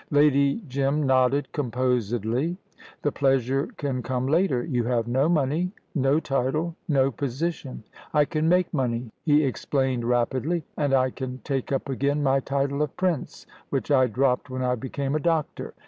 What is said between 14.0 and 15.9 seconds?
dropped when I became a doctor.